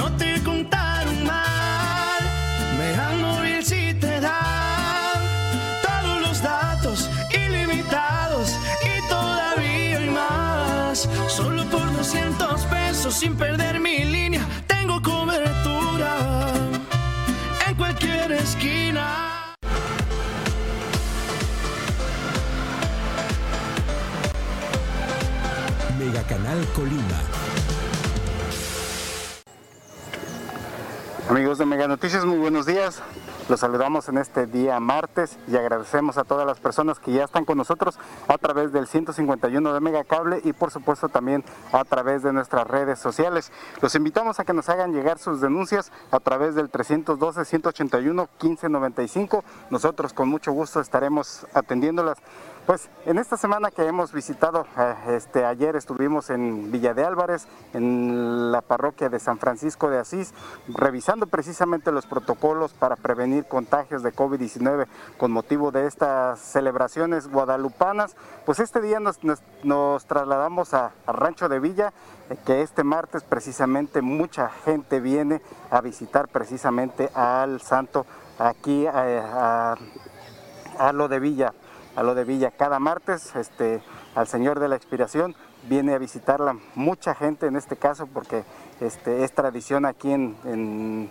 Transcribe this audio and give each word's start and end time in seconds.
no 0.00 0.10
te 0.16 0.42
contaron 0.42 1.26
mal. 1.26 2.20
Megan 2.78 3.20
móvil 3.20 3.62
si 3.62 3.92
te 3.94 4.18
da 4.20 4.40
todos 5.86 6.20
los 6.22 6.42
datos 6.42 7.10
ilimitados 7.44 8.56
y 8.90 9.08
todavía 9.08 9.98
hay 9.98 10.10
más. 10.10 11.06
Solo 11.28 11.64
por 11.66 11.86
200 11.92 12.62
pesos 12.76 13.12
sin 13.14 13.36
perder 13.36 13.78
mi 13.78 14.04
línea, 14.04 14.42
tengo 14.66 15.02
cobertura 15.02 16.12
en 17.66 17.74
cualquier 17.74 18.32
esquina. 18.32 19.54
Mega 25.98 26.22
Canal 26.22 26.60
Colima. 26.74 27.39
Amigos 31.28 31.58
de 31.58 31.66
Mega 31.66 31.86
Noticias, 31.86 32.24
muy 32.24 32.38
buenos 32.38 32.64
días. 32.66 33.00
Los 33.48 33.60
saludamos 33.60 34.08
en 34.08 34.18
este 34.18 34.46
día 34.46 34.80
martes 34.80 35.38
y 35.48 35.56
agradecemos 35.56 36.18
a 36.18 36.24
todas 36.24 36.46
las 36.46 36.60
personas 36.60 36.98
que 36.98 37.12
ya 37.12 37.24
están 37.24 37.44
con 37.44 37.58
nosotros 37.58 37.98
a 38.28 38.38
través 38.38 38.72
del 38.72 38.86
151 38.86 39.74
de 39.74 39.80
Mega 39.80 40.04
Cable 40.04 40.40
y 40.44 40.52
por 40.52 40.70
supuesto 40.70 41.08
también 41.08 41.44
a 41.72 41.84
través 41.84 42.22
de 42.22 42.32
nuestras 42.32 42.66
redes 42.66 42.98
sociales. 42.98 43.52
Los 43.80 43.94
invitamos 43.94 44.40
a 44.40 44.44
que 44.44 44.52
nos 44.52 44.68
hagan 44.68 44.92
llegar 44.92 45.18
sus 45.18 45.40
denuncias 45.40 45.90
a 46.10 46.20
través 46.20 46.54
del 46.54 46.70
312-181-1595. 46.70 49.42
Nosotros 49.70 50.12
con 50.12 50.28
mucho 50.28 50.52
gusto 50.52 50.80
estaremos 50.80 51.46
atendiéndolas. 51.54 52.18
Pues 52.70 52.88
en 53.04 53.18
esta 53.18 53.36
semana 53.36 53.72
que 53.72 53.84
hemos 53.84 54.12
visitado, 54.12 54.64
eh, 54.78 54.94
este, 55.16 55.44
ayer 55.44 55.74
estuvimos 55.74 56.30
en 56.30 56.70
Villa 56.70 56.94
de 56.94 57.04
Álvarez, 57.04 57.48
en 57.72 58.52
la 58.52 58.60
parroquia 58.60 59.08
de 59.08 59.18
San 59.18 59.38
Francisco 59.38 59.90
de 59.90 59.98
Asís, 59.98 60.32
revisando 60.68 61.26
precisamente 61.26 61.90
los 61.90 62.06
protocolos 62.06 62.72
para 62.72 62.94
prevenir 62.94 63.46
contagios 63.46 64.04
de 64.04 64.14
COVID-19 64.14 64.86
con 65.18 65.32
motivo 65.32 65.72
de 65.72 65.88
estas 65.88 66.38
celebraciones 66.38 67.26
guadalupanas. 67.26 68.14
Pues 68.46 68.60
este 68.60 68.80
día 68.80 69.00
nos, 69.00 69.18
trasladamos 70.06 70.72
a, 70.72 70.92
Rancho 71.08 71.48
de 71.48 71.58
Villa, 71.58 71.92
eh, 72.28 72.36
que 72.46 72.62
este 72.62 72.84
martes 72.84 73.24
precisamente 73.24 74.00
mucha 74.00 74.48
gente 74.48 75.00
viene 75.00 75.42
a 75.72 75.80
visitar 75.80 76.28
precisamente 76.28 77.10
al 77.16 77.60
santo 77.62 78.06
aquí 78.38 78.86
eh, 78.86 79.22
a 80.80 80.92
lo 80.92 81.08
de 81.08 81.18
Villa, 81.18 81.52
a 81.96 82.02
lo 82.02 82.14
de 82.14 82.24
Villa. 82.24 82.50
Cada 82.50 82.78
martes, 82.78 83.34
este, 83.36 83.82
al 84.14 84.26
Señor 84.26 84.60
de 84.60 84.68
la 84.68 84.76
Expiración 84.76 85.34
viene 85.68 85.94
a 85.94 85.98
visitarla 85.98 86.56
mucha 86.74 87.14
gente 87.14 87.46
en 87.46 87.56
este 87.56 87.76
caso 87.76 88.06
porque 88.06 88.44
este, 88.80 89.24
es 89.24 89.32
tradición 89.32 89.84
aquí 89.84 90.12
en, 90.12 90.36
en- 90.44 91.10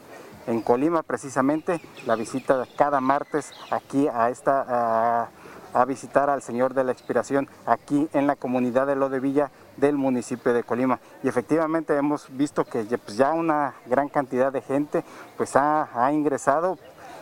Colima 0.63 1.03
precisamente 1.03 1.79
la 2.07 2.15
visita 2.15 2.65
cada 2.75 2.99
martes 3.01 3.51
aquí 3.69 4.07
a 4.07 4.29
esta 4.31 5.29
a, 5.75 5.85
visitar 5.85 6.27
al 6.31 6.41
Señor 6.41 6.73
de 6.73 6.83
la 6.83 6.91
Expiración 6.91 7.47
aquí 7.67 8.09
en 8.13 8.25
la 8.25 8.35
comunidad 8.35 8.87
de 8.87 8.95
Lo 8.95 9.09
de 9.09 9.19
Villa 9.19 9.51
del 9.77 9.95
municipio 9.95 10.51
de 10.51 10.63
Colima. 10.63 10.99
Y 11.21 11.27
efectivamente 11.27 11.95
hemos 11.95 12.35
visto 12.35 12.65
que 12.65 12.83
pues, 12.85 13.15
ya 13.15 13.31
una 13.33 13.75
gran 13.85 14.09
cantidad 14.09 14.51
de 14.51 14.61
gente 14.61 15.03
pues 15.37 15.55
ha, 15.55 15.87
ha 15.93 16.11
ingresado 16.11 16.79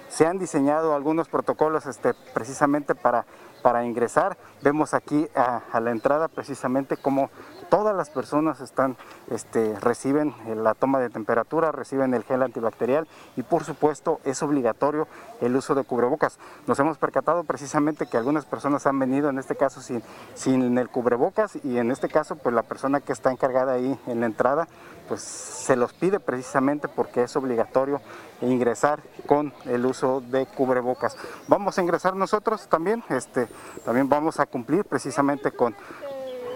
se 0.10 0.26
han 0.26 0.40
diseñado 0.40 0.96
algunos 0.96 1.28
protocolos 1.28 1.86
este, 1.86 2.14
precisamente 2.34 2.96
para, 2.96 3.26
para 3.68 3.84
ingresar. 3.84 4.38
Vemos 4.62 4.94
aquí 4.94 5.28
a, 5.36 5.62
la 5.82 5.92
entrada 5.92 6.30
precisamente 6.30 6.96
cómo 6.96 7.30
todas 7.70 7.94
las 7.94 8.10
personas 8.10 8.62
están, 8.62 8.96
este, 9.30 9.78
reciben 9.82 10.34
eh, 10.46 10.56
la 10.56 10.73
toma 10.73 11.00
de 11.00 11.10
temperatura, 11.10 11.73
reciben 11.73 12.14
el 12.14 12.23
gel 12.23 12.44
antibacterial 12.44 13.10
y 13.36 13.44
por 13.44 13.66
supuesto 13.66 14.22
es 14.23 14.42
obligatorio 14.42 15.10
el 15.42 15.54
uso 15.54 15.76
de 15.76 15.84
cubrebocas. 15.84 16.40
Nos 16.66 16.80
hemos 16.80 16.98
percatado 16.98 17.44
precisamente 17.44 18.08
que 18.08 18.16
algunas 18.16 18.45
personas 18.45 18.88
han 18.88 19.00
venido 19.00 19.30
en 19.30 19.38
este 19.38 19.58
caso 19.58 19.82
sin, 19.82 20.02
sin 20.34 20.78
el 20.78 20.88
cubrebocas 20.88 21.58
y 21.61 21.78
en 21.78 21.92
este 21.92 22.08
caso 22.08 22.38
pues 22.38 22.55
la 22.55 22.64
persona 22.64 23.02
que 23.02 23.11
está 23.11 23.34
encargada 23.34 23.73
ahí 23.73 23.99
en 24.08 24.22
la 24.22 24.28
entrada 24.28 24.70
pues 25.08 25.22
se 25.22 25.76
los 25.76 25.94
pide 25.94 26.20
precisamente 26.20 26.88
porque 26.88 27.23
es 27.23 27.36
obligatorio 27.36 28.02
ingresar 28.42 28.99
con 29.26 29.54
el 29.66 29.86
uso 29.86 30.22
de 30.22 30.45
cubrebocas. 30.45 31.17
Vamos 31.48 31.78
a 31.78 31.82
ingresar 31.82 32.16
nosotros 32.16 32.67
también, 32.67 33.04
este, 33.10 33.48
también 33.86 34.10
vamos 34.10 34.40
a 34.40 34.45
cumplir 34.45 34.86
precisamente 34.86 35.52
con, 35.52 35.76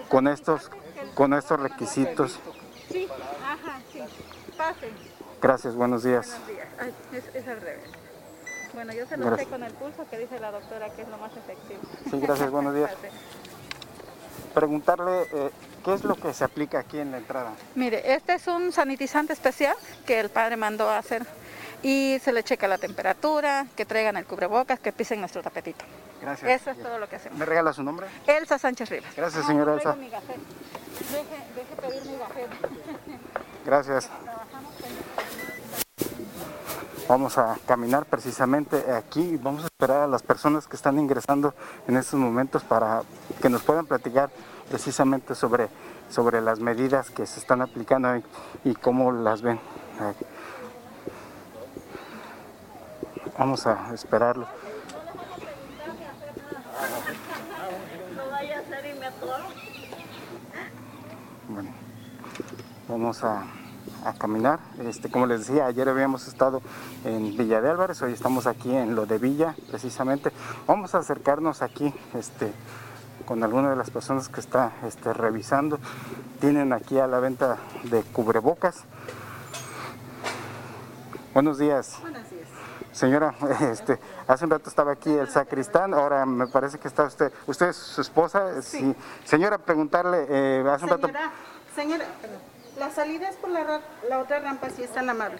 con 0.08 0.28
estos, 0.28 0.70
con 1.14 1.34
estos 1.34 1.60
requisitos. 1.60 2.38
Sí, 2.90 3.08
ajá, 3.44 3.80
sí. 3.92 4.00
Pase. 4.56 4.90
Gracias, 5.40 5.74
buenos 5.74 6.02
días. 6.02 6.28
Buenos 6.28 6.48
días. 6.48 6.66
Ay, 6.78 6.94
es, 7.12 7.34
es 7.34 7.48
al 7.48 7.60
revés. 7.60 7.90
Bueno, 8.74 8.92
yo 8.94 9.06
se 9.06 9.16
lo 9.16 9.26
Gracias. 9.26 9.48
sé 9.48 9.52
con 9.52 9.62
el 9.64 9.72
pulso 9.72 10.06
que 10.08 10.18
dice 10.18 10.40
la 10.40 10.50
doctora 10.50 10.88
que 10.90 11.02
es 11.02 11.08
lo 11.08 11.18
más 11.18 11.32
efectivo. 11.36 11.80
Sí, 12.10 12.20
gracias, 12.20 12.50
buenos 12.50 12.74
días. 12.74 12.90
Preguntarle 14.54 15.22
eh, 15.32 15.50
qué 15.84 15.94
es 15.94 16.04
lo 16.04 16.14
que 16.14 16.32
se 16.34 16.44
aplica 16.44 16.78
aquí 16.78 16.98
en 16.98 17.10
la 17.10 17.18
entrada. 17.18 17.52
Mire, 17.74 18.14
este 18.14 18.34
es 18.34 18.46
un 18.46 18.72
sanitizante 18.72 19.32
especial 19.32 19.76
que 20.06 20.20
el 20.20 20.28
padre 20.30 20.56
mandó 20.56 20.88
a 20.88 20.98
hacer 20.98 21.26
y 21.82 22.18
se 22.22 22.32
le 22.32 22.42
checa 22.44 22.68
la 22.68 22.78
temperatura, 22.78 23.66
que 23.76 23.84
traigan 23.84 24.16
el 24.16 24.24
cubrebocas, 24.26 24.78
que 24.78 24.92
pisen 24.92 25.20
nuestro 25.20 25.42
tapetito. 25.42 25.84
Gracias. 26.22 26.62
Eso 26.62 26.70
es 26.70 26.82
todo 26.82 26.98
lo 26.98 27.08
que 27.08 27.16
hacemos. 27.16 27.38
¿Me 27.38 27.44
regala 27.44 27.72
su 27.72 27.82
nombre? 27.82 28.06
Elsa 28.26 28.58
Sánchez 28.58 28.88
Rivas. 28.90 29.14
Gracias, 29.16 29.44
señora 29.44 29.74
Elsa. 29.74 29.94
mi. 29.94 30.08
Deje, 30.08 30.22
deje 31.56 31.76
pedir 31.80 32.04
mi 32.10 32.18
gafet. 32.18 32.48
Gracias. 33.66 34.08
Vamos 37.08 37.36
a 37.36 37.58
caminar 37.66 38.06
precisamente 38.06 38.92
aquí 38.92 39.20
y 39.20 39.36
vamos 39.36 39.64
a 39.64 39.66
esperar 39.66 40.02
a 40.02 40.06
las 40.06 40.22
personas 40.22 40.68
que 40.68 40.76
están 40.76 40.98
ingresando 40.98 41.52
en 41.88 41.96
estos 41.96 42.18
momentos 42.18 42.62
para 42.62 43.02
que 43.40 43.48
nos 43.48 43.62
puedan 43.62 43.86
platicar 43.86 44.30
precisamente 44.70 45.34
sobre, 45.34 45.68
sobre 46.08 46.40
las 46.40 46.60
medidas 46.60 47.10
que 47.10 47.26
se 47.26 47.40
están 47.40 47.60
aplicando 47.60 48.16
y, 48.16 48.24
y 48.64 48.74
cómo 48.76 49.10
las 49.10 49.42
ven. 49.42 49.60
Vamos 53.36 53.66
a 53.66 53.92
esperarlo. 53.92 54.46
Bueno, 61.48 61.70
vamos 62.92 63.24
a, 63.24 63.44
a 64.04 64.12
caminar. 64.12 64.60
Este, 64.80 65.10
como 65.10 65.26
les 65.26 65.46
decía, 65.46 65.64
ayer 65.64 65.88
habíamos 65.88 66.28
estado 66.28 66.60
en 67.04 67.36
Villa 67.36 67.62
de 67.62 67.70
Álvarez, 67.70 68.02
hoy 68.02 68.12
estamos 68.12 68.46
aquí 68.46 68.74
en 68.74 68.94
lo 68.94 69.06
de 69.06 69.16
Villa, 69.16 69.56
precisamente. 69.70 70.30
Vamos 70.66 70.94
a 70.94 70.98
acercarnos 70.98 71.62
aquí 71.62 71.92
este, 72.14 72.52
con 73.24 73.42
alguna 73.42 73.70
de 73.70 73.76
las 73.76 73.90
personas 73.90 74.28
que 74.28 74.40
está 74.40 74.72
este, 74.86 75.14
revisando. 75.14 75.78
Tienen 76.38 76.74
aquí 76.74 76.98
a 76.98 77.06
la 77.06 77.18
venta 77.18 77.56
de 77.84 78.02
cubrebocas. 78.02 78.84
Buenos 81.32 81.56
días. 81.56 81.96
Buenos 82.02 82.28
días. 82.28 82.48
Señora, 82.92 83.34
este, 83.72 83.98
hace 84.28 84.44
un 84.44 84.50
rato 84.50 84.68
estaba 84.68 84.92
aquí 84.92 85.10
el 85.10 85.28
sacristán, 85.30 85.94
ahora 85.94 86.26
me 86.26 86.46
parece 86.46 86.78
que 86.78 86.88
está 86.88 87.04
usted, 87.04 87.32
usted 87.46 87.68
es 87.70 87.76
su 87.76 88.02
esposa, 88.02 88.60
sí. 88.60 88.94
Señora, 89.24 89.56
preguntarle, 89.56 90.26
eh, 90.28 90.64
hace 90.70 90.84
un 90.84 90.90
rato, 90.90 91.06
Señora, 91.06 91.32
señora, 91.74 92.04
perdón. 92.20 92.51
La 92.78 92.90
salida 92.90 93.28
es 93.28 93.36
por 93.36 93.50
la, 93.50 93.64
ra- 93.64 93.80
la 94.08 94.18
otra 94.18 94.40
rampa, 94.40 94.70
si 94.70 94.82
es 94.82 94.90
tan 94.92 95.08
amable. 95.10 95.38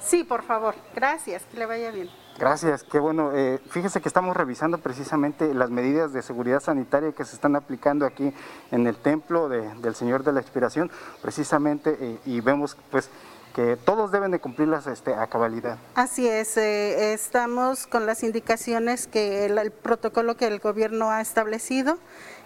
Sí, 0.00 0.22
por 0.22 0.42
favor. 0.42 0.74
Gracias, 0.94 1.42
que 1.44 1.56
le 1.58 1.66
vaya 1.66 1.90
bien. 1.90 2.10
gracias, 2.38 2.82
qué 2.84 2.98
bueno. 2.98 3.30
Eh, 3.32 3.58
fíjese 3.70 4.00
que 4.02 4.08
estamos 4.08 4.36
revisando 4.36 4.76
precisamente 4.78 5.54
las 5.54 5.70
medidas 5.70 6.12
de 6.12 6.20
seguridad 6.20 6.60
sanitaria 6.60 7.12
que 7.12 7.24
se 7.24 7.34
están 7.36 7.56
aplicando 7.56 8.04
aquí 8.04 8.34
en 8.70 8.86
el 8.86 8.96
templo 8.96 9.48
de- 9.48 9.72
del 9.76 9.94
Señor 9.94 10.24
de 10.24 10.32
la 10.32 10.40
Expiración, 10.40 10.90
precisamente, 11.22 11.96
eh, 12.00 12.18
y 12.26 12.40
vemos 12.40 12.76
pues 12.90 13.08
que 13.54 13.76
todos 13.76 14.10
deben 14.10 14.32
de 14.32 14.40
cumplirlas 14.40 14.86
este, 14.86 15.14
a 15.14 15.26
cabalidad. 15.28 15.78
Así 15.94 16.28
es, 16.28 16.56
eh, 16.56 17.12
estamos 17.14 17.86
con 17.86 18.04
las 18.04 18.22
indicaciones 18.24 19.06
que 19.06 19.46
el, 19.46 19.56
el 19.58 19.70
protocolo 19.70 20.36
que 20.36 20.46
el 20.48 20.58
gobierno 20.58 21.10
ha 21.10 21.20
establecido. 21.20 21.98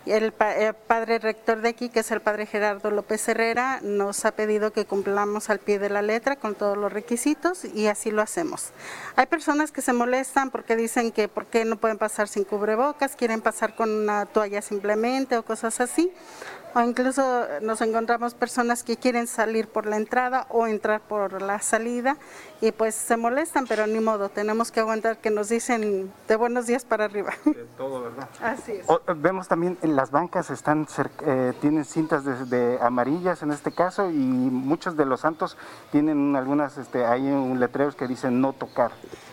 El, 0.07 0.33
pa- 0.33 0.55
el 0.55 0.73
padre 0.75 1.19
rector 1.19 1.61
de 1.61 1.69
aquí, 1.69 1.91
que 1.91 2.01
es 2.01 2.11
el 2.11 2.23
padre 2.23 2.47
Gerardo 2.47 2.91
López 2.91 3.29
Herrera, 3.29 3.81
nos 3.83 4.25
ha 4.25 4.33
pedido 4.33 4.73
que 4.73 4.87
cumplamos 4.87 5.51
al 5.51 5.59
pie 5.59 5.79
de 5.79 5.91
la 5.91 6.01
letra 6.01 6.37
con 6.37 6.55
todos 6.55 6.79
los 6.79 6.91
requisitos 6.91 7.65
y 7.65 7.89
así 7.89 8.11
lo 8.11 8.23
hacemos. 8.23 8.71
Hay 9.17 9.27
personas 9.27 9.71
que 9.71 9.83
se 9.83 9.93
molestan 9.93 10.51
porque 10.51 10.77
dicen 10.77 11.13
que 11.13 11.29
por 11.29 11.45
qué 11.47 11.67
no 11.67 11.77
pueden 11.77 11.99
pasar 11.99 12.29
sin 12.29 12.45
cubrebocas, 12.45 13.17
quieren 13.17 13.43
pasar 13.43 13.75
con 13.75 13.91
una 13.91 14.25
toalla 14.25 14.63
simplemente 14.63 15.37
o 15.37 15.43
cosas 15.45 15.79
así. 15.81 16.11
O 16.75 16.81
incluso 16.81 17.47
nos 17.63 17.81
encontramos 17.81 18.35
personas 18.35 18.83
que 18.83 18.97
quieren 18.97 19.27
salir 19.27 19.69
por 19.69 19.87
la 19.87 19.97
entrada 19.97 20.47
o 20.51 20.67
entrar 20.67 21.01
por 21.01 21.41
la 21.43 21.61
salida 21.61 22.17
y 22.61 22.73
pues 22.73 22.95
se 22.95 23.17
molestan, 23.17 23.67
pero 23.67 23.87
ni 23.87 24.01
modo, 24.01 24.29
tenemos 24.29 24.71
que 24.71 24.81
aguantar 24.81 25.19
que 25.19 25.31
nos 25.31 25.49
dicen 25.49 26.13
de 26.29 26.37
buenos 26.37 26.67
días 26.67 26.85
para 26.85 27.05
arriba. 27.07 27.33
De 27.45 27.67
todo, 27.77 28.03
¿verdad? 28.03 28.29
Así 28.43 28.73
es. 28.73 28.85
O- 28.89 29.01
vemos 29.17 29.49
también 29.49 29.79
en 29.83 29.97
las 29.97 30.11
bancas 30.11 30.51
están 30.51 30.87
eh, 31.25 31.53
tienen 31.61 31.85
cintas 31.85 32.25
de, 32.25 32.45
de 32.47 32.79
amarillas 32.81 33.43
en 33.43 33.51
este 33.53 33.73
caso 33.73 34.11
y 34.11 34.15
muchos 34.17 34.97
de 34.97 35.05
los 35.07 35.21
santos 35.21 35.57
tienen 35.93 36.37
algunas 36.37 36.77
este 36.79 37.05
hay 37.07 37.23
un 37.23 37.59
letreros 37.61 37.95
que 37.95 38.07
dicen 38.07 38.41
no 38.41 38.53
tocar. 38.53 38.91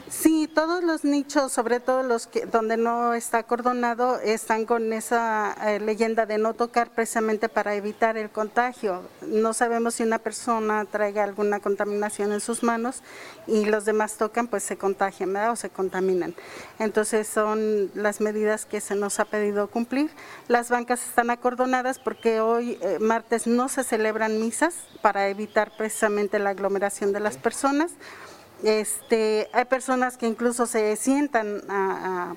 Sí, 0.08 0.48
todos 0.48 0.84
los 0.84 1.04
nichos, 1.04 1.52
sobre 1.52 1.80
todo 1.80 2.04
los 2.04 2.28
que 2.28 2.46
donde 2.46 2.78
no 2.78 3.16
está 3.16 3.40
acordonado, 3.40 4.20
están 4.20 4.66
con 4.66 4.94
esa 4.94 5.56
eh, 5.66 5.80
leyenda 5.80 6.28
de 6.28 6.38
no 6.38 6.54
tocar 6.54 6.92
precisamente 6.92 7.50
para 7.50 7.74
evitar 7.74 8.16
el 8.16 8.30
contagio. 8.30 9.02
No 9.26 9.54
sabemos 9.54 9.96
si 9.96 10.04
una 10.04 10.20
persona 10.20 10.86
traiga 10.86 11.24
alguna 11.24 11.60
contaminación 11.60 12.34
en 12.34 12.40
sus 12.40 12.62
manos 12.62 13.02
y 13.48 13.66
los 13.66 13.86
demás 13.86 14.18
tocan, 14.18 14.48
pues 14.48 14.62
se 14.62 14.78
contagian, 14.78 15.34
¿verdad? 15.34 15.54
O 15.54 15.56
se 15.56 15.72
contaminan. 15.72 16.36
Entonces 16.78 17.28
son 17.28 17.90
las 17.96 18.22
medidas 18.22 18.68
que 18.68 18.82
se 18.82 18.94
nos 18.94 19.20
ha 19.20 19.26
pedido 19.26 19.72
cumplir. 19.72 20.12
Las 20.48 20.70
bancas 20.70 21.04
están 21.04 21.32
acordonadas 21.32 21.98
porque 21.98 22.42
hoy, 22.42 22.78
eh, 22.82 23.00
martes, 23.00 23.48
no 23.48 23.70
se 23.70 23.84
celebran 23.84 24.40
misas 24.40 24.76
para 25.02 25.30
evitar 25.30 25.72
precisamente 25.76 26.38
la 26.38 26.52
aglomeración 26.52 27.12
de 27.12 27.22
las 27.22 27.38
personas. 27.38 27.94
Este, 28.64 29.50
hay 29.54 29.66
personas 29.66 30.18
que 30.18 30.28
incluso 30.28 30.66
se 30.66 30.96
sientan 30.96 31.62
a, 31.70 32.32
a- 32.32 32.36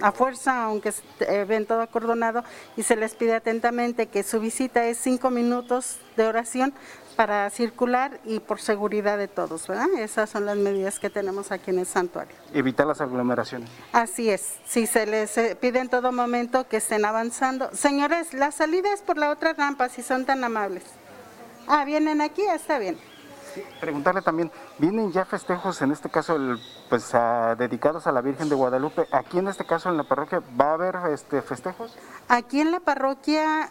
a 0.00 0.12
fuerza, 0.12 0.62
aunque 0.64 0.92
eh, 1.20 1.44
ven 1.48 1.66
todo 1.66 1.80
acordonado, 1.82 2.44
y 2.76 2.84
se 2.84 2.94
les 2.94 3.14
pide 3.14 3.34
atentamente 3.34 4.06
que 4.06 4.22
su 4.22 4.38
visita 4.38 4.86
es 4.86 4.96
cinco 4.98 5.30
minutos 5.30 5.98
de 6.16 6.26
oración 6.26 6.72
para 7.16 7.50
circular 7.50 8.20
y 8.24 8.38
por 8.38 8.60
seguridad 8.60 9.18
de 9.18 9.26
todos, 9.26 9.66
¿verdad? 9.66 9.88
Esas 9.98 10.30
son 10.30 10.46
las 10.46 10.56
medidas 10.56 11.00
que 11.00 11.10
tenemos 11.10 11.50
aquí 11.50 11.72
en 11.72 11.80
el 11.80 11.86
santuario. 11.86 12.32
Evitar 12.54 12.86
las 12.86 13.00
aglomeraciones. 13.00 13.68
Así 13.92 14.30
es, 14.30 14.54
si 14.66 14.86
se 14.86 15.04
les 15.04 15.36
eh, 15.36 15.56
pide 15.60 15.80
en 15.80 15.88
todo 15.88 16.12
momento 16.12 16.68
que 16.68 16.76
estén 16.76 17.04
avanzando. 17.04 17.70
Señores, 17.74 18.34
la 18.34 18.52
salida 18.52 18.92
es 18.94 19.02
por 19.02 19.18
la 19.18 19.30
otra 19.30 19.52
rampa, 19.52 19.88
si 19.88 20.02
son 20.02 20.24
tan 20.24 20.44
amables. 20.44 20.84
Ah, 21.66 21.84
¿vienen 21.84 22.20
aquí? 22.20 22.42
Está 22.42 22.78
bien. 22.78 22.96
Preguntarle 23.80 24.22
también, 24.22 24.50
¿vienen 24.78 25.12
ya 25.12 25.24
festejos, 25.24 25.80
en 25.82 25.92
este 25.92 26.08
caso, 26.10 26.36
el- 26.36 26.58
pues 26.88 27.12
dedicados 27.56 28.06
a 28.06 28.12
la 28.12 28.20
Virgen 28.20 28.48
de 28.48 28.54
Guadalupe? 28.54 29.06
Aquí 29.12 29.38
en 29.38 29.48
este 29.48 29.64
caso, 29.66 29.88
en 29.88 29.96
la 29.96 30.04
parroquia, 30.04 30.42
¿va 30.60 30.70
a 30.70 30.74
haber 30.74 30.96
este 31.12 31.42
festejos? 31.42 31.96
Aquí 32.28 32.60
en 32.60 32.70
la 32.72 32.80
parroquia, 32.80 33.68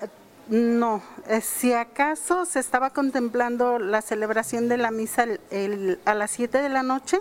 no. 0.49 1.01
Eh, 1.27 1.41
Si 1.41 1.73
acaso 1.73 2.45
se 2.45 2.59
estaba 2.59 2.91
contemplando 2.91 3.79
la 3.79 4.01
celebración 4.01 4.69
de 4.69 4.77
la 4.77 4.91
misa 4.91 5.25
el- 5.51 5.99
a 6.05 6.13
las 6.13 6.31
7 6.31 6.61
de 6.61 6.69
la 6.69 6.83
noche, 6.83 7.19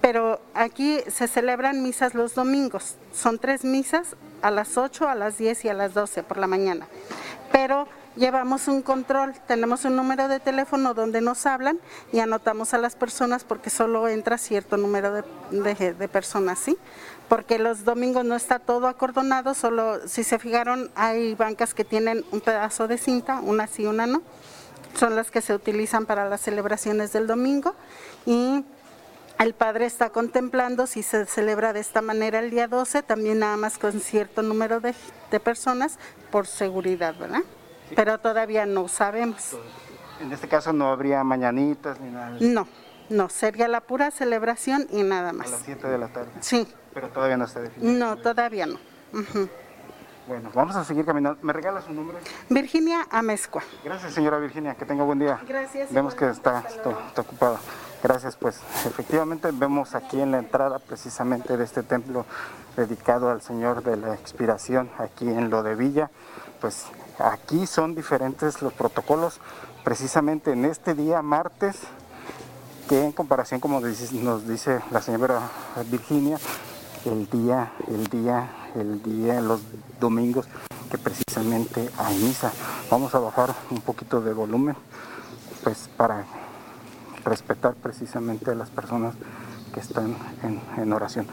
pero 0.00 0.40
aquí 0.54 0.98
se 1.08 1.28
celebran 1.28 1.82
misas 1.82 2.14
los 2.14 2.34
domingos. 2.34 2.96
Son 3.12 3.38
tres 3.38 3.64
misas, 3.64 4.16
a 4.42 4.50
las 4.50 4.78
8, 4.78 5.08
a 5.08 5.14
las 5.14 5.36
10 5.38 5.64
y 5.64 5.68
a 5.68 5.74
las 5.74 5.92
12 5.94 6.22
por 6.22 6.38
la 6.38 6.46
mañana. 6.46 6.86
Pero 7.52 7.86
llevamos 8.16 8.68
un 8.68 8.82
control, 8.82 9.34
tenemos 9.46 9.84
un 9.84 9.96
número 9.96 10.28
de 10.28 10.40
teléfono 10.40 10.94
donde 10.94 11.20
nos 11.20 11.46
hablan 11.46 11.78
y 12.12 12.18
anotamos 12.20 12.74
a 12.74 12.78
las 12.78 12.96
personas 12.96 13.44
porque 13.44 13.70
solo 13.70 14.08
entra 14.08 14.36
cierto 14.38 14.76
número 14.76 15.12
de, 15.12 15.24
de- 15.74 15.94
de 15.94 16.08
personas, 16.08 16.58
¿sí? 16.58 16.76
Porque 17.28 17.58
los 17.58 17.84
domingos 17.84 18.24
no 18.24 18.34
está 18.34 18.58
todo 18.58 18.88
acordonado, 18.88 19.54
solo 19.54 20.06
si 20.08 20.24
se 20.24 20.38
fijaron 20.38 20.90
hay 20.96 21.34
bancas 21.36 21.74
que 21.74 21.84
tienen 21.84 22.24
un 22.32 22.40
pedazo 22.40 22.88
de 22.88 22.98
cinta, 22.98 23.40
una 23.40 23.66
sí, 23.66 23.86
una 23.86 24.06
no. 24.06 24.22
Son 24.98 25.14
las 25.14 25.30
que 25.30 25.40
se 25.40 25.54
utilizan 25.54 26.04
para 26.06 26.28
las 26.28 26.40
celebraciones 26.40 27.12
del 27.12 27.28
domingo 27.28 27.76
y 28.26 28.64
el 29.38 29.54
padre 29.54 29.86
está 29.86 30.10
contemplando 30.10 30.88
si 30.88 31.04
se 31.04 31.24
celebra 31.26 31.72
de 31.72 31.78
esta 31.80 32.02
manera 32.02 32.40
el 32.40 32.50
día 32.50 32.66
12, 32.66 33.04
también 33.04 33.38
nada 33.38 33.56
más 33.56 33.78
con 33.78 34.00
cierto 34.00 34.42
número 34.42 34.80
de, 34.80 34.94
de 35.30 35.38
personas 35.40 35.98
por 36.32 36.48
seguridad, 36.48 37.14
¿verdad? 37.16 37.42
Pero 37.96 38.18
todavía 38.18 38.66
no 38.66 38.88
sabemos. 38.88 39.56
En 40.20 40.32
este 40.32 40.48
caso 40.48 40.72
no 40.72 40.88
habría 40.90 41.24
mañanitas 41.24 41.98
ni 42.00 42.10
nada. 42.10 42.36
No, 42.40 42.66
no, 43.08 43.28
sería 43.28 43.68
la 43.68 43.80
pura 43.80 44.10
celebración 44.10 44.86
y 44.90 45.02
nada 45.02 45.30
A 45.30 45.32
más. 45.32 45.50
las 45.50 45.60
7 45.64 45.88
de 45.88 45.98
la 45.98 46.08
tarde. 46.08 46.30
Sí, 46.40 46.68
Pero 46.92 47.08
todavía 47.08 47.36
no 47.36 47.44
está 47.46 47.60
definido. 47.60 47.92
no, 47.98 48.16
todavía 48.16 48.66
no. 48.66 48.78
Bueno, 50.28 50.50
vamos 50.54 50.76
a 50.76 50.84
seguir 50.84 51.04
caminando. 51.04 51.40
¿Me 51.42 51.52
regala 51.52 51.80
su 51.82 51.92
nombre? 51.92 52.18
Virginia 52.48 53.06
Amezcua. 53.10 53.62
Gracias, 53.84 54.12
señora 54.12 54.38
Virginia. 54.38 54.74
Que 54.76 54.84
tenga 54.84 55.02
buen 55.02 55.18
día. 55.18 55.40
Gracias, 55.48 55.92
Vemos 55.92 56.14
que 56.14 56.28
está, 56.28 56.62
está, 56.68 57.20
ocupada. 57.20 57.58
Gracias, 58.02 58.36
pues 58.36 58.60
efectivamente 58.86 59.48
vemos 59.52 59.94
aquí 59.94 60.20
en 60.20 60.30
la 60.30 60.38
entrada 60.38 60.78
precisamente 60.78 61.56
de 61.56 61.64
este 61.64 61.82
templo 61.82 62.24
dedicado 62.76 63.28
al 63.30 63.42
Señor 63.42 63.82
de 63.82 63.96
la 63.96 64.14
Expiración, 64.14 64.88
aquí 64.98 65.28
en 65.28 65.50
lo 65.50 65.62
de 65.62 65.74
Villa, 65.74 66.10
pues 66.60 66.86
aquí 67.22 67.66
son 67.66 67.94
diferentes 67.94 68.62
los 68.62 68.72
protocolos, 68.72 69.40
precisamente 69.84 70.52
en 70.52 70.64
este 70.64 70.94
día 70.94 71.22
martes, 71.22 71.76
que 72.88 73.04
en 73.04 73.12
comparación, 73.12 73.60
como 73.60 73.80
nos 73.80 74.48
dice 74.48 74.80
la 74.90 75.00
señora 75.00 75.40
Virginia, 75.90 76.38
el 77.04 77.28
día, 77.30 77.72
el 77.88 78.06
día, 78.08 78.50
el 78.74 79.02
día, 79.02 79.40
los 79.40 79.60
domingos, 80.00 80.48
que 80.90 80.98
precisamente 80.98 81.88
hay 81.96 82.18
misa. 82.18 82.52
Vamos 82.90 83.14
a 83.14 83.20
bajar 83.20 83.54
un 83.70 83.80
poquito 83.80 84.20
de 84.20 84.32
volumen, 84.32 84.76
pues 85.62 85.88
para 85.96 86.24
respetar 87.24 87.74
precisamente 87.74 88.50
a 88.50 88.54
las 88.54 88.70
personas 88.70 89.14
que 89.72 89.80
están 89.80 90.16
en, 90.42 90.60
en 90.76 90.92
oración. 90.92 91.26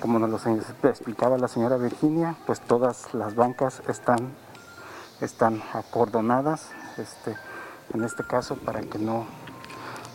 Como 0.00 0.20
nos 0.20 0.30
lo 0.30 0.88
explicaba 0.88 1.38
la 1.38 1.48
señora 1.48 1.76
Virginia, 1.76 2.36
pues 2.46 2.60
todas 2.60 3.12
las 3.14 3.34
bancas 3.34 3.82
están, 3.88 4.32
están 5.20 5.60
acordonadas, 5.72 6.70
este, 6.98 7.36
en 7.92 8.04
este 8.04 8.24
caso 8.24 8.56
para 8.56 8.80
que 8.80 8.98
no 8.98 9.26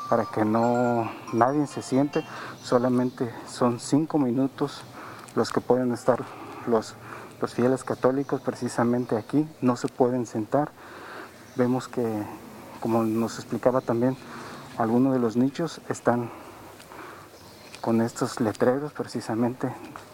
para 0.09 0.25
que 0.25 0.45
no 0.45 1.09
nadie 1.33 1.65
se 1.67 1.81
siente, 1.81 2.23
solamente 2.61 3.29
son 3.47 3.79
cinco 3.79 4.19
minutos 4.19 4.83
los 5.35 5.51
que 5.51 5.59
pueden 5.59 5.91
estar 5.91 6.23
los, 6.67 6.95
los 7.41 7.53
fieles 7.53 7.83
católicos 7.83 8.39
precisamente 8.41 9.17
aquí, 9.17 9.47
no 9.61 9.75
se 9.75 9.87
pueden 9.87 10.25
sentar. 10.25 10.71
Vemos 11.55 11.87
que, 11.87 12.23
como 12.79 13.03
nos 13.03 13.39
explicaba 13.39 13.81
también, 13.81 14.15
algunos 14.77 15.13
de 15.13 15.19
los 15.19 15.35
nichos 15.35 15.81
están 15.89 16.29
con 17.83 17.99
estos 17.99 18.39
letreros 18.39 18.93
precisamente 18.93 19.69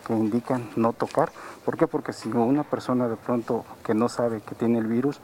que 0.07 0.13
indican 0.13 0.71
no 0.75 0.91
tocar. 0.91 1.31
¿Por 1.63 1.77
qué? 1.77 1.85
Porque 1.85 2.13
si 2.13 2.27
una 2.27 2.63
persona 2.63 3.07
de 3.07 3.15
pronto 3.15 3.63
que 3.85 3.93
no 3.93 4.09
sabe 4.09 4.41
que 4.41 4.55
tiene 4.55 4.79
el 4.79 4.87
virus 4.87 5.21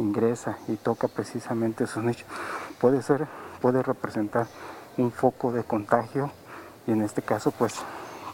ingresa 0.00 0.58
y 0.66 0.74
toca 0.74 1.06
precisamente 1.06 1.84
esos 1.84 2.02
nichos, 2.02 2.26
puede 2.80 3.00
ser, 3.00 3.28
puede 3.62 3.80
representar 3.80 4.48
un 4.96 5.12
foco 5.12 5.52
de 5.52 5.62
contagio 5.62 6.32
y 6.88 6.90
en 6.90 7.00
este 7.00 7.22
caso 7.22 7.52
pues 7.52 7.76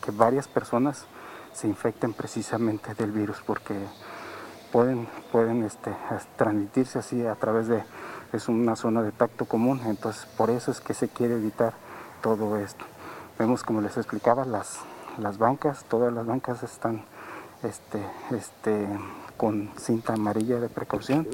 que 0.02 0.10
varias 0.10 0.48
personas 0.48 1.04
se 1.52 1.68
infecten 1.68 2.14
precisamente 2.14 2.94
del 2.94 3.12
virus 3.12 3.42
porque 3.44 3.74
pueden, 4.72 5.06
pueden 5.32 5.64
este, 5.64 5.94
transmitirse 6.38 6.98
así 6.98 7.26
a 7.26 7.34
través 7.34 7.68
de, 7.68 7.84
es 8.32 8.48
una 8.48 8.74
zona 8.74 9.02
de 9.02 9.12
tacto 9.12 9.44
común, 9.44 9.82
entonces 9.84 10.24
por 10.38 10.48
eso 10.48 10.70
es 10.70 10.80
que 10.80 10.94
se 10.94 11.08
quiere 11.08 11.34
evitar 11.34 11.74
todo 12.22 12.56
esto. 12.56 12.86
Vemos 13.40 13.62
como 13.62 13.80
les 13.80 13.96
explicaba, 13.96 14.44
las, 14.44 14.80
las 15.16 15.38
bancas, 15.38 15.86
todas 15.88 16.12
las 16.12 16.26
bancas 16.26 16.62
están 16.62 17.02
este, 17.62 18.04
este, 18.36 18.86
con 19.38 19.70
cinta 19.78 20.12
amarilla 20.12 20.60
de 20.60 20.68
precaución. 20.68 21.26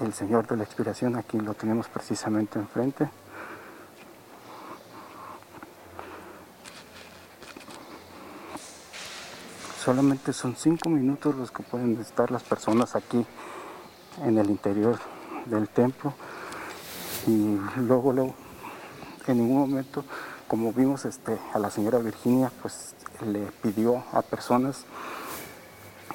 El 0.00 0.14
Señor 0.14 0.46
de 0.46 0.56
la 0.56 0.62
Expiración, 0.62 1.16
aquí 1.16 1.38
lo 1.38 1.52
tenemos 1.52 1.86
precisamente 1.88 2.58
enfrente. 2.58 3.10
Solamente 9.84 10.32
son 10.32 10.56
cinco 10.56 10.88
minutos 10.88 11.34
los 11.34 11.50
que 11.50 11.62
pueden 11.62 12.00
estar 12.00 12.30
las 12.30 12.42
personas 12.42 12.96
aquí 12.96 13.26
en 14.22 14.38
el 14.38 14.48
interior 14.48 14.98
del 15.44 15.68
templo 15.68 16.14
y 17.26 17.58
luego, 17.76 18.14
luego, 18.14 18.34
en 19.26 19.36
ningún 19.36 19.58
momento, 19.58 20.06
como 20.52 20.70
vimos 20.70 21.06
este, 21.06 21.38
a 21.54 21.58
la 21.58 21.70
señora 21.70 21.96
Virginia, 21.96 22.52
pues 22.60 22.94
le 23.24 23.40
pidió 23.62 24.04
a 24.12 24.20
personas 24.20 24.84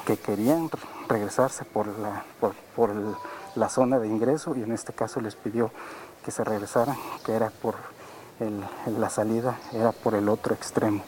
que 0.05 0.15
querían 0.15 0.69
re- 0.69 0.77
regresarse 1.07 1.65
por 1.65 1.87
la, 1.97 3.69
zona 3.69 3.97
de 3.97 4.07
ingreso 4.07 4.55
y 4.55 4.61
en 4.61 4.73
este 4.73 4.93
caso 4.93 5.21
les 5.21 5.33
pidió 5.33 5.71
que 6.23 6.29
se 6.29 6.43
regresaran, 6.43 6.95
que 7.25 7.31
era 7.31 7.49
por 7.49 7.77
la 8.85 9.09
salida, 9.09 9.57
era 9.73 9.91
por 9.91 10.13
el 10.13 10.29
otro 10.29 10.53
extremo. 10.53 11.01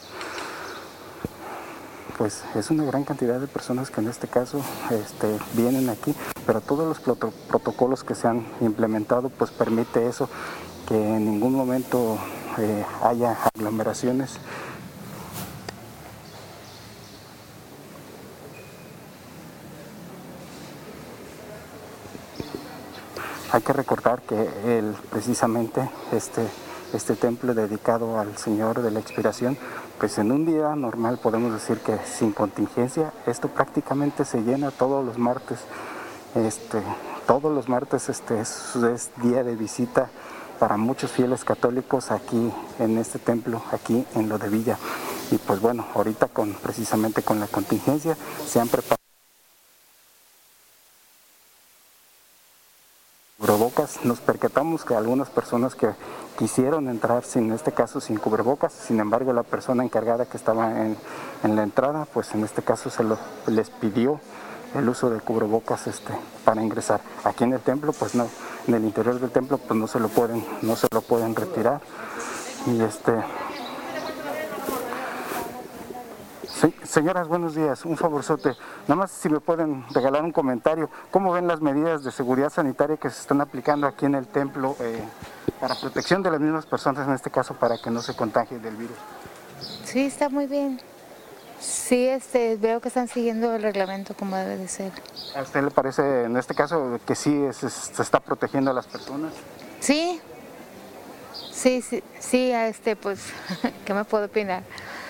pues 2.17 2.43
es 2.55 2.71
una 2.71 2.83
gran 2.83 3.03
cantidad 3.03 3.39
de 3.39 3.45
personas 3.45 3.91
que 3.91 4.01
en 4.01 4.07
este 4.07 4.27
caso 4.27 4.59
este, 4.89 5.37
vienen 5.53 5.87
aquí, 5.89 6.15
pero 6.47 6.61
todos 6.61 6.99
los 7.05 7.19
protocolos 7.47 8.03
que 8.03 8.15
se 8.15 8.27
han 8.27 8.47
implementado 8.59 9.29
pues 9.29 9.51
permite 9.51 10.07
eso, 10.07 10.27
que 10.87 10.95
en 10.95 11.25
ningún 11.29 11.53
momento 11.53 12.17
eh, 12.59 12.85
haya 13.03 13.37
aglomeraciones. 13.55 14.37
Hay 23.51 23.61
que 23.61 23.73
recordar 23.73 24.21
que 24.21 24.37
él 24.77 24.95
precisamente 25.09 25.89
este 26.11 26.43
este 26.93 27.15
templo 27.15 27.53
dedicado 27.53 28.19
al 28.19 28.35
Señor 28.37 28.81
de 28.81 28.91
la 28.91 28.99
Expiración, 28.99 29.57
pues 29.99 30.17
en 30.17 30.31
un 30.31 30.45
día 30.45 30.75
normal 30.75 31.19
podemos 31.21 31.53
decir 31.53 31.79
que 31.79 31.97
sin 32.05 32.31
contingencia, 32.31 33.11
esto 33.27 33.47
prácticamente 33.49 34.25
se 34.25 34.41
llena 34.41 34.71
todos 34.71 35.05
los 35.05 35.17
martes. 35.17 35.59
Este, 36.35 36.81
todos 37.27 37.53
los 37.53 37.69
martes 37.69 38.09
este 38.09 38.39
es, 38.39 38.73
día 39.17 39.43
de 39.43 39.55
visita 39.55 40.09
para 40.59 40.77
muchos 40.77 41.11
fieles 41.11 41.43
católicos 41.43 42.11
aquí 42.11 42.51
en 42.79 42.97
este 42.97 43.17
templo, 43.17 43.61
aquí 43.71 44.05
en 44.15 44.29
lo 44.29 44.37
de 44.37 44.49
Villa. 44.49 44.77
Y 45.31 45.37
pues 45.37 45.59
bueno, 45.61 45.85
ahorita 45.95 46.27
con 46.27 46.53
precisamente 46.53 47.21
con 47.21 47.39
la 47.39 47.47
contingencia 47.47 48.17
se 48.45 48.59
han 48.59 48.67
preparado 48.67 48.99
nos 54.03 54.19
percatamos 54.19 54.83
que 54.83 54.95
algunas 54.95 55.29
personas 55.29 55.75
que 55.75 55.89
quisieron 56.37 56.89
entrar 56.89 57.23
sin 57.23 57.51
este 57.51 57.71
caso 57.71 58.01
sin 58.01 58.17
cubrebocas, 58.17 58.73
sin 58.73 58.99
embargo 58.99 59.33
la 59.33 59.43
persona 59.43 59.83
encargada 59.83 60.25
que 60.25 60.37
estaba 60.37 60.85
en, 60.85 60.97
la 61.43 61.63
entrada, 61.63 62.05
pues 62.13 62.33
en 62.33 62.43
este 62.43 62.61
caso 62.61 62.89
se 62.89 63.03
lo, 63.03 63.17
les 63.47 63.69
pidió 63.69 64.19
el 64.75 64.89
uso 64.89 65.09
de 65.09 65.19
cubrebocas 65.19 65.87
este, 65.87 66.13
para 66.45 66.61
ingresar. 66.61 67.01
Aquí 67.23 67.43
en 67.43 67.53
el 67.53 67.61
templo, 67.61 67.93
pues 67.93 68.15
no, 68.15 68.27
en 68.67 68.73
el 68.73 68.83
interior 68.83 69.19
del 69.19 69.31
templo, 69.31 69.57
pues 69.57 69.79
no 69.79 69.87
se 69.87 69.99
lo 69.99 70.09
pueden, 70.09 70.45
no 70.61 70.75
se 70.75 70.87
lo 70.91 71.01
pueden 71.01 71.35
retirar. 71.35 71.81
Y 72.67 72.81
este, 72.81 73.13
señoras, 76.83 77.27
buenos 77.27 77.55
días. 77.55 77.85
Un 77.85 77.97
favorzote. 77.97 78.55
Nada 78.87 78.95
más 78.95 79.11
si 79.11 79.29
me 79.29 79.39
pueden 79.39 79.85
regalar 79.91 80.23
un 80.23 80.31
comentario. 80.31 80.89
¿Cómo 81.11 81.31
ven 81.31 81.47
las 81.47 81.61
medidas 81.61 82.03
de 82.03 82.11
seguridad 82.11 82.49
sanitaria 82.49 82.97
que 82.97 83.09
se 83.09 83.21
están 83.21 83.41
aplicando 83.41 83.87
aquí 83.87 84.05
en 84.05 84.15
el 84.15 84.27
templo 84.27 84.75
eh, 84.79 85.03
para 85.59 85.75
protección 85.75 86.23
de 86.23 86.31
las 86.31 86.39
mismas 86.39 86.65
personas, 86.65 87.07
en 87.07 87.13
este 87.13 87.29
caso, 87.29 87.53
para 87.53 87.77
que 87.77 87.89
no 87.89 88.01
se 88.01 88.15
contagien 88.15 88.61
del 88.61 88.75
virus? 88.75 88.97
Sí, 89.83 90.05
está 90.05 90.29
muy 90.29 90.47
bien. 90.47 90.81
Sí, 91.59 92.07
este, 92.07 92.55
veo 92.55 92.79
que 92.79 92.87
están 92.87 93.07
siguiendo 93.07 93.53
el 93.53 93.61
reglamento 93.61 94.13
como 94.13 94.35
debe 94.37 94.57
de 94.57 94.67
ser. 94.67 94.91
¿A 95.35 95.41
usted 95.41 95.63
le 95.63 95.71
parece, 95.71 96.23
en 96.23 96.37
este 96.37 96.55
caso, 96.55 96.99
que 97.05 97.15
sí 97.15 97.41
se 97.51 98.01
está 98.01 98.19
protegiendo 98.19 98.71
a 98.71 98.73
las 98.73 98.87
personas? 98.87 99.33
Sí, 99.79 100.21
sí, 101.51 101.81
sí, 101.81 102.01
sí, 102.19 102.51
este, 102.51 102.95
pues, 102.95 103.33
¿qué 103.85 103.93
me 103.93 104.05
puedo 104.05 104.25
opinar? 104.25 104.63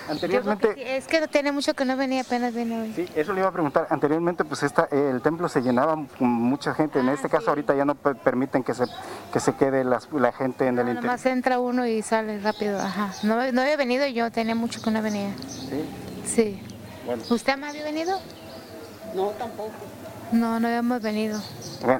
Anteriormente... 0.08 0.96
es 0.96 1.06
que 1.06 1.28
tiene 1.28 1.52
mucho 1.52 1.74
que 1.74 1.84
no 1.84 1.96
venía, 1.96 2.22
apenas 2.22 2.52
viene 2.52 2.80
hoy. 2.80 2.92
Sí, 2.94 3.08
eso 3.14 3.32
le 3.32 3.40
iba 3.40 3.48
a 3.48 3.52
preguntar. 3.52 3.86
Anteriormente, 3.90 4.44
pues 4.44 4.64
esta, 4.64 4.88
el 4.90 5.22
templo 5.22 5.48
se 5.48 5.60
llenaba 5.60 5.94
con 6.18 6.28
mucha 6.28 6.74
gente. 6.74 6.98
En 6.98 7.08
ah, 7.08 7.12
este 7.12 7.28
caso, 7.28 7.50
ahorita 7.50 7.76
ya 7.76 7.84
no 7.84 7.94
permiten 7.94 8.64
que 8.64 8.74
se, 8.74 8.86
que 9.32 9.38
se 9.38 9.54
quede 9.54 9.84
la 9.84 10.32
gente 10.32 10.66
en 10.66 10.80
el 10.80 10.88
interior. 10.88 11.04
Nomás 11.04 11.26
entra 11.26 11.60
uno 11.60 11.86
y 11.86 12.02
sale 12.02 12.40
rápido, 12.40 12.80
ajá. 12.80 13.12
No, 13.22 13.52
no 13.52 13.60
había 13.62 13.76
venido 13.76 14.04
yo, 14.08 14.32
tenía 14.32 14.56
mucho 14.56 14.82
que 14.82 14.90
no 14.90 15.00
venía. 15.00 15.32
¿Sí? 15.46 15.84
Sí. 16.26 16.60
Bueno. 17.06 17.22
¿Usted 17.30 17.56
me 17.56 17.68
había 17.68 17.84
venido? 17.84 18.18
No, 19.14 19.28
tampoco. 19.30 19.72
No, 20.32 20.60
no 20.60 20.68
habíamos 20.68 21.02
venido. 21.02 21.40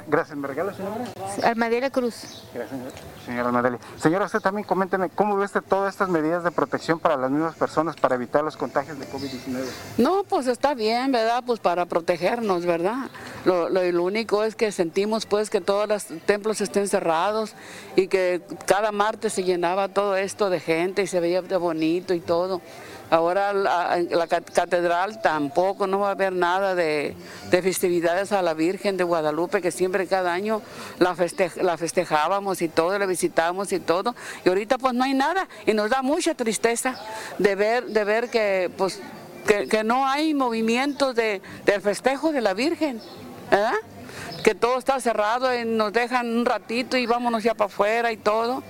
Gracias. 0.09 0.37
¿Me 0.37 0.49
regala 0.49 0.75
su 0.75 0.83
nombre? 0.83 1.05
Armadillo 1.43 1.91
Cruz. 1.91 2.45
Gracias, 2.55 2.81
señora 3.25 3.49
Armadillo. 3.49 3.79
Señora, 3.99 4.27
usted 4.27 4.41
también 4.41 4.67
coménteme, 4.67 5.09
¿cómo 5.11 5.37
ve 5.37 5.47
todas 5.69 5.93
estas 5.93 6.09
medidas 6.09 6.45
de 6.45 6.51
protección 6.51 6.99
para 6.99 7.17
las 7.17 7.31
mismas 7.31 7.55
personas 7.57 7.97
para 7.97 8.15
evitar 8.15 8.45
los 8.45 8.57
contagios 8.57 8.99
de 8.99 9.07
COVID-19? 9.07 9.65
No, 9.99 10.25
pues 10.25 10.47
está 10.47 10.75
bien, 10.75 11.13
¿verdad? 11.13 11.43
Pues 11.45 11.61
para 11.61 11.87
protegernos, 11.87 12.65
¿verdad? 12.67 13.11
Lo, 13.45 13.69
lo, 13.69 14.05
único 14.05 14.45
es 14.45 14.55
que 14.55 14.71
sentimos 14.73 15.27
pues 15.27 15.51
que 15.51 15.61
todos 15.61 15.89
los 15.89 16.05
templos 16.27 16.61
estén 16.61 16.89
cerrados 16.89 17.55
y 17.97 18.09
que 18.09 18.43
cada 18.67 18.93
martes 18.93 19.33
se 19.33 19.45
llenaba 19.45 19.89
todo 19.89 20.17
esto 20.17 20.51
de 20.51 20.61
gente 20.61 21.03
y 21.03 21.07
se 21.07 21.21
veía 21.21 21.43
de 21.43 21.57
bonito 21.57 22.15
y 22.15 22.21
todo. 22.21 22.61
Ahora 23.11 23.53
la, 23.53 23.99
la 24.09 24.29
catedral 24.29 25.21
tampoco, 25.21 25.89
no 25.89 25.99
va 25.99 26.09
a 26.09 26.13
haber 26.13 26.33
nada 26.33 26.77
de, 26.77 27.17
festividades 27.51 28.31
a 28.31 28.41
la 28.41 28.55
Virgen 28.55 28.97
de 28.97 29.03
Guadalupe, 29.03 29.61
que 29.61 29.70
siempre 29.71 30.07
cada 30.07 30.33
año 30.33 30.63
la, 30.99 31.15
festejábamos 31.15 32.63
y 32.63 32.69
todo, 32.69 32.99
la 32.99 33.07
visitábamos 33.07 33.73
y 33.73 33.81
todo. 33.81 34.15
Y 34.45 34.49
ahorita 34.49 34.79
pues 34.79 34.95
no 34.95 35.05
hay 35.05 35.15
nada 35.15 35.49
y 35.67 35.75
nos 35.75 35.91
da 35.91 36.03
mucha 36.03 36.35
tristeza 36.35 36.99
de 37.39 37.55
ver, 37.55 37.87
de 37.87 38.05
ver 38.05 38.31
que 38.31 38.71
pues 38.77 39.01
que, 39.47 39.83
no 39.85 40.07
hay 40.07 40.35
movimiento 40.35 41.13
de, 41.13 41.43
del 41.65 41.81
festejo 41.81 42.31
de 42.31 42.41
la 42.41 42.55
Virgen, 42.55 43.01
¿verdad? 43.51 43.75
que 44.45 44.55
todo 44.55 44.79
está 44.79 45.01
cerrado 45.01 45.55
y 45.55 45.65
nos 45.65 45.93
dejan 45.93 46.27
un 46.27 46.47
ratito 46.47 46.97
y 46.97 47.07
vámonos 47.07 47.43
ya 47.43 47.55
para 47.55 47.67
afuera 47.67 48.13
y 48.13 48.17
todo. 48.17 48.63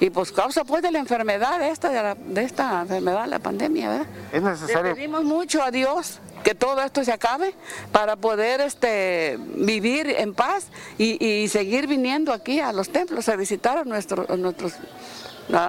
Y 0.00 0.10
pues 0.10 0.30
causa 0.30 0.64
pues 0.64 0.82
de 0.82 0.90
la 0.92 0.98
enfermedad 0.98 1.62
esta, 1.62 1.88
de, 1.90 2.14
de 2.34 2.42
esta 2.42 2.82
enfermedad, 2.82 3.26
la 3.26 3.38
pandemia, 3.38 3.88
¿verdad? 3.88 4.06
Es 4.32 4.42
necesario. 4.42 4.90
Le 4.90 4.94
pedimos 4.94 5.24
mucho 5.24 5.62
a 5.62 5.70
Dios 5.70 6.20
que 6.42 6.54
todo 6.54 6.80
esto 6.82 7.04
se 7.04 7.12
acabe 7.12 7.54
para 7.92 8.16
poder 8.16 8.60
este, 8.60 9.38
vivir 9.38 10.08
en 10.08 10.34
paz 10.34 10.68
y, 10.96 11.48
seguir 11.48 11.86
viniendo 11.86 12.32
aquí 12.32 12.60
a 12.60 12.72
los 12.72 12.90
templos 12.90 13.28
a 13.28 13.36
visitar 13.36 13.78
a, 13.78 13.84
nuestros 13.84 14.28
nuestros 14.38 14.74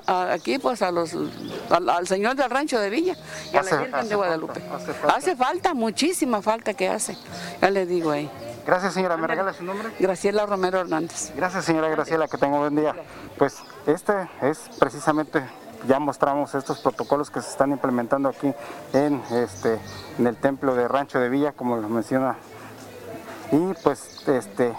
aquí 0.08 0.60
pues 0.60 0.82
a 0.82 0.92
los 0.92 1.16
al, 1.70 2.08
Señor 2.08 2.36
del 2.36 2.50
Rancho 2.50 2.80
de 2.80 2.90
Villa 2.90 3.16
y 3.52 3.58
a 3.58 3.64
la 3.64 3.78
Virgen 3.78 4.10
de 4.10 4.16
Guadalupe. 4.16 4.62
hace, 4.74 4.94
falta. 4.94 5.16
hace, 5.16 5.36
falta. 5.36 5.74
muchísima 5.74 6.42
falta 6.42 6.74
que 6.74 6.90
hace, 6.90 7.18
ya 7.62 7.70
le 7.70 7.86
digo 7.86 8.12
ahí. 8.12 8.30
Gracias 8.66 8.94
señora, 8.94 9.18
¿me 9.18 9.26
regala 9.26 9.54
su 9.54 9.64
nombre? 9.64 9.90
Graciela 10.00 10.46
Romero 10.46 10.80
Hernández. 10.80 11.32
Gracias 11.36 11.66
señora 11.66 11.90
Graciela, 11.90 12.28
que 12.28 12.38
tenga 12.38 12.56
un 12.56 12.62
buen 12.62 12.76
día. 12.76 12.94
Pues 13.38 13.58
este 13.86 14.30
es 14.42 14.70
precisamente 14.80 15.44
ya 15.88 16.00
mostramos 16.00 16.54
estos 16.56 16.80
protocolos 16.80 17.30
que 17.30 17.42
se 17.42 17.50
están 17.50 17.72
implementando 17.72 18.30
aquí 18.30 18.54
en 18.94 19.22
este 19.32 19.80
en 20.18 20.28
el 20.28 20.36
templo 20.36 20.76
de 20.76 20.88
Rancho 20.88 21.20
de 21.20 21.30
Villa, 21.30 21.54
como 21.54 21.78
lo 21.78 21.88
menciona 21.90 22.36
y 23.51 23.74
pues 23.84 24.27
este, 24.27 24.38
este, 24.38 24.74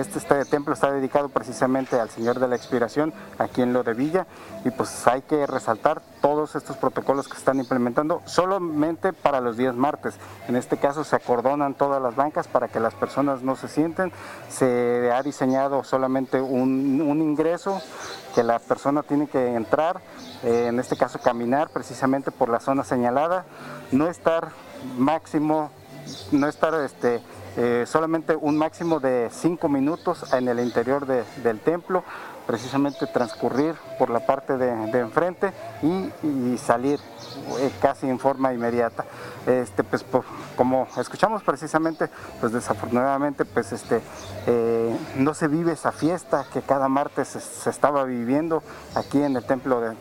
este, 0.00 0.44
templo 0.44 0.74
está 0.74 0.92
dedicado 0.92 1.28
precisamente 1.28 1.98
al 1.98 2.08
Señor 2.08 2.38
de 2.38 2.46
la 2.46 2.54
Expiración 2.54 3.12
aquí 3.38 3.62
en 3.62 3.72
lo 3.72 3.82
de 3.82 3.94
Villa 3.94 4.26
y 4.64 4.70
pues 4.70 5.06
hay 5.08 5.22
que 5.22 5.44
resaltar 5.44 6.02
todos 6.20 6.54
estos 6.54 6.76
protocolos 6.76 7.26
que 7.26 7.36
están 7.36 7.58
implementando 7.58 8.22
solamente 8.24 9.12
para 9.12 9.40
los 9.40 9.56
días 9.56 9.74
martes. 9.74 10.14
En 10.46 10.54
este 10.54 10.76
caso 10.76 11.02
se 11.02 11.16
acordonan 11.16 11.74
todas 11.74 12.00
las 12.00 12.14
bancas 12.14 12.46
para 12.46 12.68
que 12.68 12.78
las 12.78 12.94
personas 12.94 13.42
no 13.42 13.56
se 13.56 13.66
sienten. 13.66 14.12
Se 14.48 15.10
ha 15.12 15.20
diseñado 15.24 15.82
solamente 15.82 16.40
un, 16.40 17.02
ingreso 17.22 17.80
que 18.34 18.42
la 18.42 18.58
persona 18.58 19.02
tiene 19.02 19.26
que 19.26 19.54
entrar, 19.54 20.00
eh, 20.44 20.66
en 20.68 20.78
este 20.78 20.96
caso 20.96 21.18
caminar 21.18 21.70
precisamente 21.70 22.30
por 22.30 22.48
la 22.48 22.60
zona 22.60 22.84
señalada, 22.84 23.44
no 23.90 24.06
estar 24.08 24.50
máximo, 24.96 25.70
no 26.30 26.48
estar 26.48 26.74
este, 26.74 27.20
eh, 27.56 27.84
solamente 27.86 28.34
un 28.34 28.56
máximo 28.56 28.98
de 28.98 29.28
cinco 29.30 29.68
minutos 29.68 30.32
en 30.32 30.48
el 30.48 30.58
interior 30.60 31.06
del 31.06 31.60
templo, 31.60 32.02
precisamente 32.46 33.06
transcurrir 33.06 33.74
por 33.98 34.08
la 34.10 34.24
parte 34.24 34.56
de, 34.56 34.98
enfrente 34.98 35.52
y, 35.82 36.56
salir 36.56 36.98
eh, 37.58 37.70
casi 37.80 38.08
en 38.08 38.18
forma 38.18 38.52
inmediata. 38.54 39.04
Este, 39.46 39.84
pues, 39.84 40.04
como 40.56 40.88
escuchamos 40.96 41.42
precisamente, 41.42 42.08
pues 42.40 42.52
desafortunadamente 42.52 43.44
pues, 43.44 43.72
este, 43.72 44.00
eh, 44.46 44.96
no 45.16 45.34
se 45.34 45.48
vive 45.48 45.72
esa 45.72 45.92
fiesta 45.92 46.46
que 46.52 46.62
cada 46.62 46.88
martes 46.88 47.28
se, 47.28 47.70
estaba 47.70 48.04
viviendo 48.04 48.62
aquí 48.94 49.22
en 49.22 49.36
el 49.36 49.44
templo 49.44 49.80
de, 49.80 49.96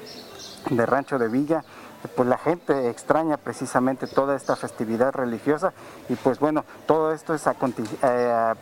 de 0.70 0.86
Rancho 0.86 1.18
de 1.18 1.28
Villa 1.28 1.64
pues 2.08 2.28
la 2.28 2.38
gente 2.38 2.88
extraña 2.88 3.36
precisamente 3.36 4.06
toda 4.06 4.36
esta 4.36 4.56
festividad 4.56 5.12
religiosa 5.12 5.72
y 6.08 6.14
pues 6.16 6.38
bueno, 6.38 6.64
todo 6.86 7.12
esto 7.12 7.34
es 7.34 7.46
a, 7.46 7.54
eh, 8.02 8.54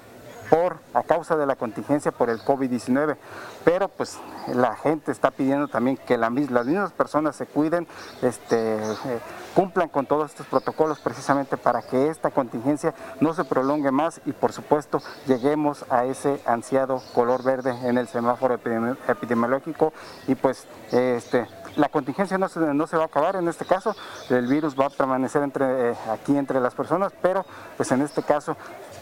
por, 0.49 0.79
a 0.95 1.03
causa 1.03 1.37
de 1.37 1.47
la 1.47 1.57
contingencia 1.57 2.13
por 2.13 2.31
el 2.31 2.41
COVID-19. 2.41 3.17
Pero 3.65 3.89
pues 3.89 4.19
la 4.55 4.77
gente 4.77 5.13
está 5.13 5.31
pidiendo 5.31 5.69
también 5.69 5.97
que 5.97 6.17
las 6.17 6.31
mismas 6.31 6.93
personas 6.93 7.37
se 7.37 7.47
cuiden, 7.47 7.87
este, 8.23 8.77
eh, 8.77 9.21
cumplan 9.55 9.89
con 9.89 10.07
todos 10.07 10.31
estos 10.31 10.47
protocolos 10.47 11.01
precisamente 11.01 11.57
para 11.57 11.83
que 11.83 12.09
esta 12.09 12.31
contingencia 12.31 12.95
no 13.21 13.35
se 13.35 13.45
prolongue 13.45 13.91
más 13.91 14.21
y 14.25 14.33
por 14.33 14.53
supuesto 14.53 15.03
lleguemos 15.27 15.85
a 15.91 16.05
ese 16.05 16.41
ansiado 16.47 17.03
color 17.15 17.43
verde 17.43 17.77
en 17.85 17.99
el 17.99 18.09
semáforo 18.09 18.55
epidemiológico 18.55 19.93
y 20.27 20.35
pues 20.35 20.67
este, 20.93 21.47
la 21.79 21.89
contingencia 21.89 22.37
no 22.39 22.49
se, 22.49 22.61
no 22.61 22.87
se 22.87 22.97
va 22.97 23.05
a 23.05 23.07
acabar 23.07 23.37
en 23.37 23.49
este 23.49 23.65
caso, 23.65 23.95
el 24.29 24.47
virus 24.47 24.79
va 24.79 24.87
a 24.87 24.91
permanecer 24.91 25.43
entre, 25.43 25.93
eh, 25.93 25.95
aquí 26.11 26.37
entre 26.37 26.61
las 26.61 26.75
personas, 26.75 27.13
pero 27.23 27.45
pues 27.77 27.91
en 27.93 28.03
este 28.03 28.23
caso 28.23 28.57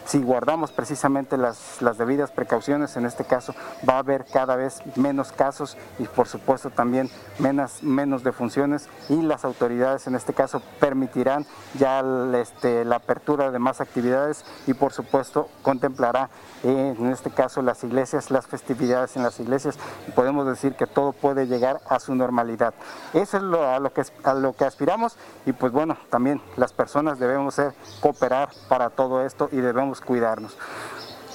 si 0.07 0.21
guardamos 0.21 0.71
precisamente 0.71 1.37
las, 1.37 1.79
debidas 1.97 2.31
precauciones, 2.31 2.95
en 2.95 3.05
este 3.05 3.25
caso 3.25 3.53
va 3.87 3.95
a 3.95 3.99
haber 3.99 4.25
cada 4.25 4.55
vez 4.55 4.81
menos 4.95 5.33
casos 5.33 5.77
y 5.99 6.05
por 6.05 6.27
supuesto 6.27 6.69
también 6.69 7.09
menos, 7.39 7.83
menos 7.83 8.23
defunciones 8.23 8.87
y 9.09 9.21
las 9.21 9.43
autoridades 9.43 10.07
en 10.07 10.15
este 10.15 10.33
caso 10.33 10.61
permitirán 10.79 11.45
ya 11.77 12.03
este, 12.35 12.85
la 12.85 12.97
apertura 12.97 13.51
de 13.51 13.59
más 13.59 13.81
actividades 13.81 14.45
y 14.65 14.73
por 14.73 14.93
supuesto 14.93 15.49
contemplará 15.61 16.29
eh, 16.63 16.95
en 16.97 17.07
este 17.07 17.29
caso 17.29 17.61
las 17.61 17.83
iglesias, 17.83 18.31
las 18.31 18.47
festividades 18.47 19.17
en 19.17 19.23
las 19.23 19.39
iglesias 19.41 19.77
y 20.07 20.11
podemos 20.11 20.47
decir 20.47 20.75
que 20.75 20.87
todo 20.87 21.11
puede 21.11 21.47
llegar 21.47 21.81
a 21.89 21.99
su 21.99 22.15
normalidad. 22.15 22.73
Eso 23.13 23.37
es 23.37 23.43
lo, 23.43 23.67
a, 23.67 23.79
lo 23.79 23.91
que, 23.91 24.03
a 24.23 24.33
lo 24.33 24.53
que 24.53 24.63
aspiramos 24.63 25.17
y 25.45 25.51
pues 25.51 25.73
bueno, 25.73 25.97
también 26.09 26.41
las 26.55 26.71
personas 26.71 27.19
debemos 27.19 27.59
cooperar 27.99 28.49
para 28.69 28.89
todo 28.89 29.25
esto 29.25 29.49
y 29.51 29.57
debemos 29.57 29.96
cuidarnos. 30.01 30.57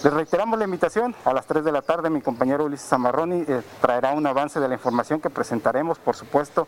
Les 0.03 0.13
reiteramos 0.13 0.59
la 0.59 0.65
invitación. 0.65 1.15
A 1.25 1.33
las 1.33 1.47
3 1.47 1.63
de 1.63 1.71
la 1.71 1.81
tarde 1.81 2.11
mi 2.11 2.21
compañero 2.21 2.65
Ulises 2.65 2.89
Zamarroni 2.89 3.45
eh, 3.47 3.63
traerá 3.81 4.11
un 4.11 4.27
avance 4.27 4.59
de 4.59 4.67
la 4.67 4.75
información 4.75 5.21
que 5.21 5.31
presentaremos, 5.31 6.01
por 6.01 6.17
supuesto, 6.17 6.67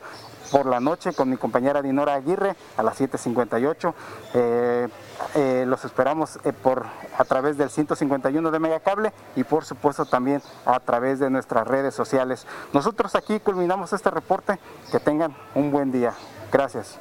por 0.53 0.67
la 0.67 0.79
noche 0.79 1.13
con 1.15 1.29
mi 1.29 1.37
compañera 1.37 1.83
Dinora 1.83 2.15
Aguirre 2.15 2.55
a 2.77 2.83
las 2.85 3.01
7.58. 3.01 3.93
Eh, 4.35 4.89
eh, 5.35 5.65
los 5.67 5.85
esperamos 5.85 6.39
por, 6.63 6.87
a 7.19 7.25
través 7.25 7.57
del 7.59 7.71
151 7.71 8.53
de 8.53 8.59
Megacable 8.61 9.13
y 9.35 9.43
por 9.43 9.65
supuesto 9.65 10.05
también 10.05 10.41
a 10.65 10.79
través 10.79 11.19
de 11.19 11.29
nuestras 11.29 11.67
redes 11.67 11.93
sociales. 11.93 12.47
Nosotros 12.73 13.17
aquí 13.17 13.41
culminamos 13.41 13.93
este 13.93 14.11
reporte. 14.11 14.61
Que 14.93 15.01
tengan 15.01 15.35
un 15.57 15.73
buen 15.73 15.91
día. 15.91 16.15
Gracias. 16.53 17.01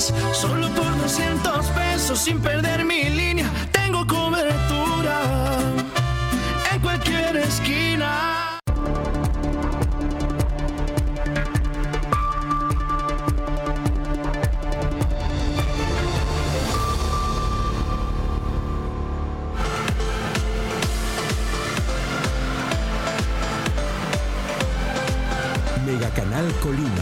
Solo 0.00 0.66
por 0.70 0.98
200 0.98 1.66
pesos 1.66 2.18
sin 2.20 2.40
perder 2.40 2.86
mi 2.86 3.10
línea, 3.10 3.44
tengo 3.70 4.06
cobertura 4.06 5.20
en 6.72 6.80
cualquier 6.80 7.36
esquina. 7.36 8.58
Mega 25.84 26.08
Canal 26.14 26.50
Colima. 26.62 26.99